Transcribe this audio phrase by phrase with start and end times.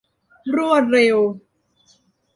[0.55, 1.17] รวดเร็ว